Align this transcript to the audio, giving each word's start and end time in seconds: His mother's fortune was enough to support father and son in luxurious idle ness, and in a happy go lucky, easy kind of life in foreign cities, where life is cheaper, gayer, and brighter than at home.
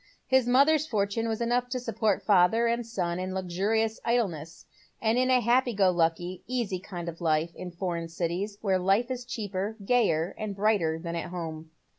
His 0.25 0.47
mother's 0.47 0.87
fortune 0.87 1.27
was 1.27 1.41
enough 1.41 1.69
to 1.69 1.79
support 1.79 2.23
father 2.25 2.65
and 2.65 2.87
son 2.87 3.19
in 3.19 3.35
luxurious 3.35 3.99
idle 4.03 4.29
ness, 4.29 4.65
and 4.99 5.15
in 5.15 5.29
a 5.29 5.41
happy 5.41 5.75
go 5.75 5.91
lucky, 5.91 6.41
easy 6.47 6.79
kind 6.79 7.07
of 7.07 7.21
life 7.21 7.53
in 7.53 7.69
foreign 7.69 8.07
cities, 8.09 8.57
where 8.61 8.79
life 8.79 9.11
is 9.11 9.25
cheaper, 9.25 9.77
gayer, 9.85 10.33
and 10.39 10.55
brighter 10.55 10.97
than 10.97 11.15
at 11.15 11.29
home. 11.29 11.69